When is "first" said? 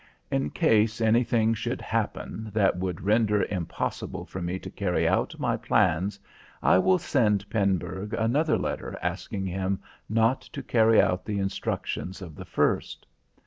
12.45-13.05